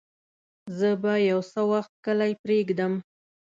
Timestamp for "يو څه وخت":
1.29-1.93